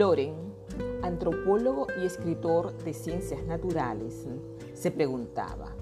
[0.00, 0.32] Loren,
[1.02, 4.26] antropólogo y escritor de ciencias naturales,
[4.72, 5.74] se preguntaba,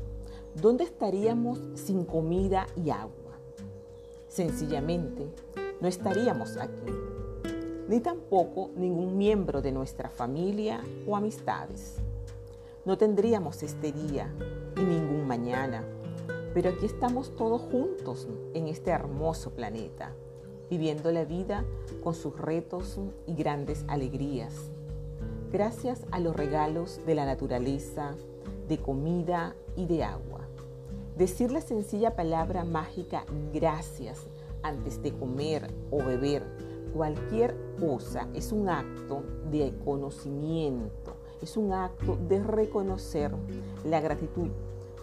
[0.60, 3.38] ¿dónde estaríamos sin comida y agua?
[4.26, 5.30] Sencillamente,
[5.80, 6.90] no estaríamos aquí,
[7.86, 11.98] ni tampoco ningún miembro de nuestra familia o amistades.
[12.84, 14.34] No tendríamos este día
[14.76, 15.84] y ningún mañana,
[16.54, 20.12] pero aquí estamos todos juntos en este hermoso planeta
[20.70, 21.64] viviendo la vida
[22.02, 24.70] con sus retos y grandes alegrías.
[25.52, 28.14] Gracias a los regalos de la naturaleza,
[28.68, 30.40] de comida y de agua.
[31.16, 34.26] Decir la sencilla palabra mágica gracias
[34.62, 36.44] antes de comer o beber
[36.92, 43.32] cualquier cosa es un acto de conocimiento, es un acto de reconocer
[43.84, 44.48] la gratitud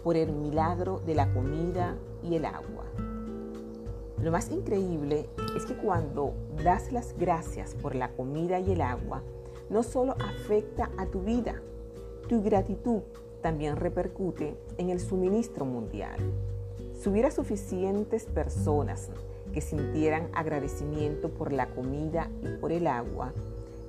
[0.02, 2.84] por el milagro de la comida y el agua.
[4.22, 6.32] Lo más increíble es que cuando
[6.64, 9.22] das las gracias por la comida y el agua,
[9.68, 11.60] no solo afecta a tu vida,
[12.28, 13.02] tu gratitud
[13.42, 16.18] también repercute en el suministro mundial.
[16.94, 19.10] Si hubiera suficientes personas
[19.52, 23.32] que sintieran agradecimiento por la comida y por el agua,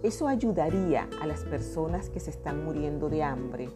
[0.03, 3.69] eso ayudaría a las personas que se están muriendo de hambre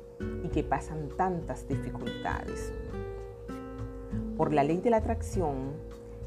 [0.43, 2.71] y que pasan tantas dificultades.
[4.37, 5.71] Por la ley de la atracción,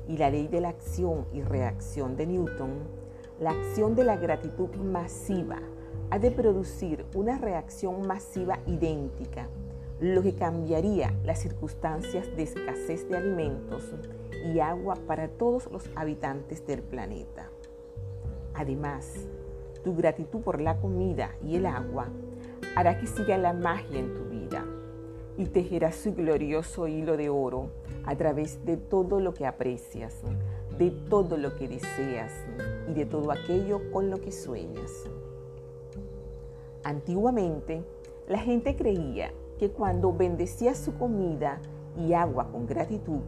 [0.08, 2.70] y la ley de la acción y reacción de Newton,
[3.40, 5.58] la acción de la gratitud masiva
[6.10, 9.48] ha de producir una reacción masiva idéntica,
[10.00, 13.92] lo que cambiaría las circunstancias de escasez de alimentos
[14.52, 17.48] y agua para todos los habitantes del planeta.
[18.54, 19.26] Además,
[19.82, 22.08] tu gratitud por la comida y el agua
[22.76, 24.23] hará que siga la magia en tu
[25.36, 27.70] y tejerá su glorioso hilo de oro
[28.04, 30.14] a través de todo lo que aprecias,
[30.78, 32.32] de todo lo que deseas
[32.88, 34.90] y de todo aquello con lo que sueñas.
[36.82, 37.82] Antiguamente,
[38.28, 41.60] la gente creía que cuando bendecía su comida
[41.96, 43.20] y agua con gratitud,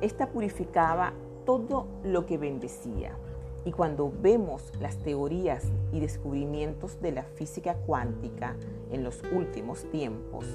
[0.00, 1.12] esta purificaba
[1.44, 3.16] todo lo que bendecía.
[3.64, 8.56] Y cuando vemos las teorías y descubrimientos de la física cuántica
[8.90, 10.46] en los últimos tiempos,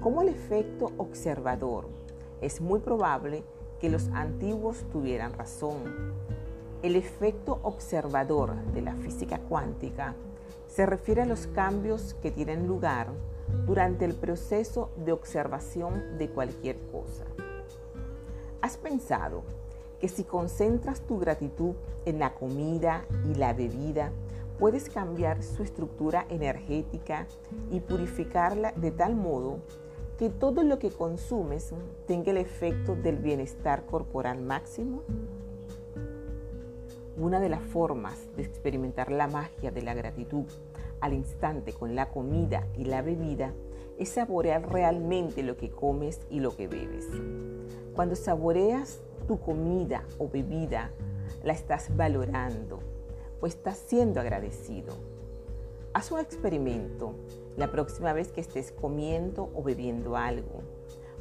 [0.00, 1.86] como el efecto observador
[2.40, 3.42] es muy probable
[3.80, 6.14] que los antiguos tuvieran razón.
[6.82, 10.14] El efecto observador de la física cuántica
[10.68, 13.08] se refiere a los cambios que tienen lugar
[13.66, 17.24] durante el proceso de observación de cualquier cosa.
[18.60, 19.42] ¿Has pensado
[20.00, 24.12] que si concentras tu gratitud en la comida y la bebida,
[24.58, 27.26] puedes cambiar su estructura energética
[27.70, 29.58] y purificarla de tal modo
[30.18, 31.72] que todo lo que consumes
[32.08, 35.04] tenga el efecto del bienestar corporal máximo?
[37.16, 40.44] Una de las formas de experimentar la magia de la gratitud
[41.00, 43.54] al instante con la comida y la bebida
[43.96, 47.06] es saborear realmente lo que comes y lo que bebes.
[47.94, 50.90] Cuando saboreas tu comida o bebida,
[51.44, 52.80] la estás valorando
[53.40, 54.94] o estás siendo agradecido.
[55.98, 57.16] Haz un experimento
[57.56, 60.62] la próxima vez que estés comiendo o bebiendo algo.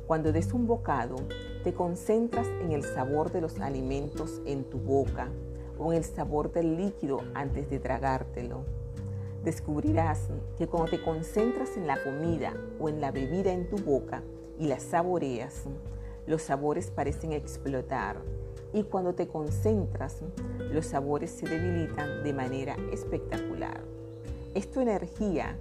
[0.06, 1.16] Cuando des un bocado,
[1.64, 5.30] te concentras en el sabor de los alimentos en tu boca
[5.80, 8.66] o en el sabor del líquido antes de tragártelo.
[9.44, 10.30] Descubrirás
[10.60, 14.22] que cuando te concentras en la comida o en la bebida en tu boca
[14.60, 15.64] y la saboreas,
[16.28, 18.18] los sabores parecen explotar
[18.74, 20.22] y cuando te concentras,
[20.72, 23.97] los sabores se debilitan de manera espectacular.
[24.58, 25.56] Es tu energía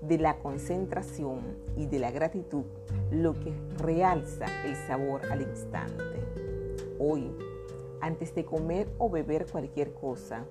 [0.00, 1.40] de la concentración
[1.76, 2.62] y de la gratitud
[3.10, 6.22] lo que realza el sabor al instante.
[7.00, 7.32] Hoy,
[8.00, 10.44] antes de comer o beber cualquier cosa,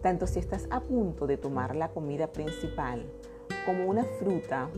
[0.00, 3.04] tanto si estás a punto de tomar la comida principal
[3.66, 4.70] como una fruta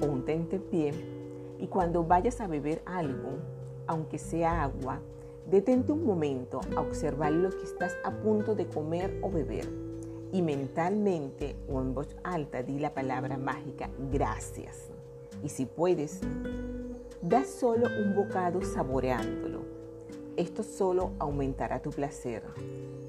[0.00, 0.92] o un tentepié,
[1.60, 3.38] y cuando vayas a beber algo,
[3.86, 4.98] aunque sea agua,
[5.48, 9.91] detente un momento a observar lo que estás a punto de comer o beber
[10.32, 14.90] y mentalmente o en voz alta di la palabra mágica gracias.
[15.44, 16.20] Y si puedes,
[17.20, 19.60] da solo un bocado saboreándolo.
[20.36, 22.42] Esto solo aumentará tu placer,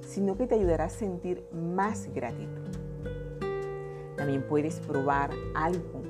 [0.06, 2.68] sino que te ayudará a sentir más gratitud.
[4.18, 6.02] También puedes probar algo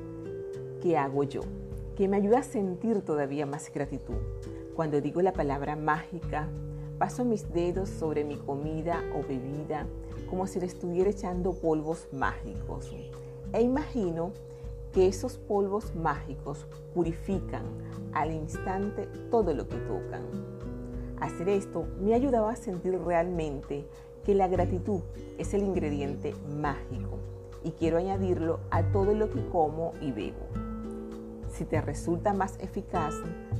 [0.82, 1.42] que hago yo,
[1.96, 4.18] que me ayuda a sentir todavía más gratitud.
[4.76, 6.50] Cuando digo la palabra mágica,
[7.04, 9.86] paso mis dedos sobre mi comida o bebida
[10.30, 12.96] como si le estuviera echando polvos mágicos.
[13.52, 14.32] E imagino
[14.94, 17.66] que esos polvos mágicos purifican
[18.14, 20.22] al instante todo lo que tocan.
[21.20, 23.86] Hacer esto me ayudaba a sentir realmente
[24.24, 25.02] que la gratitud
[25.38, 27.20] es el ingrediente mágico
[27.66, 30.48] y quiero añadirlo a todo lo que como y bebo.
[31.50, 33.14] Si te resulta más eficaz,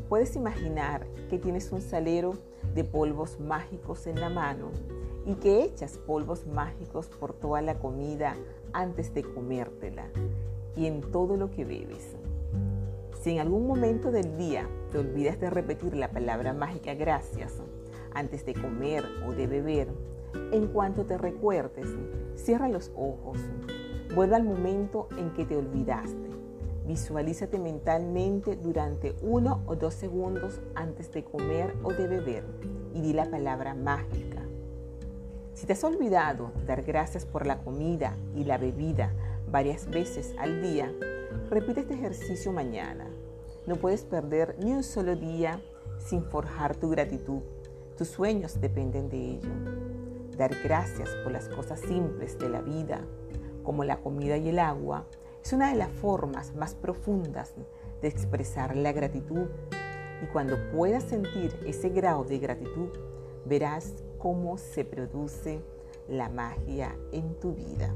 [0.08, 2.36] puedes imaginar que tienes un salero
[2.74, 4.72] de polvos mágicos en la mano
[5.26, 8.36] y que echas polvos mágicos por toda la comida
[8.74, 10.06] antes de comértela
[10.76, 12.16] y en todo lo que bebes.
[13.22, 17.62] Si en algún momento del día te olvidas de repetir la palabra mágica gracias
[18.14, 19.88] antes de comer o de beber,
[20.52, 21.88] en cuanto te recuerdes,
[22.36, 23.38] cierra los ojos,
[24.14, 26.33] vuelve al momento en que te olvidaste.
[26.86, 32.44] Visualízate mentalmente durante uno o dos segundos antes de comer o de beber
[32.94, 34.42] y di la palabra mágica.
[35.54, 39.14] Si te has olvidado dar gracias por la comida y la bebida
[39.50, 40.92] varias veces al día,
[41.50, 43.08] repite este ejercicio mañana.
[43.66, 45.62] No puedes perder ni un solo día
[46.00, 47.42] sin forjar tu gratitud.
[47.98, 49.52] Tus sueños dependen de ello.
[50.38, 53.00] Dar gracias por las cosas simples de la vida,
[53.64, 55.06] como la comida y el agua,
[55.44, 57.54] es una de las formas más profundas
[58.02, 59.48] de expresar la gratitud.
[60.22, 62.90] Y cuando puedas sentir ese grado de gratitud,
[63.46, 65.62] verás cómo se produce
[66.08, 67.94] la magia en tu vida.